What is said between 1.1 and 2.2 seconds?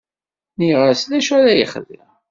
acu ara yexdem.